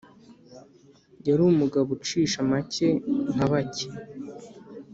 [1.27, 2.87] yari umugabo ucisha make
[3.33, 3.87] nka bake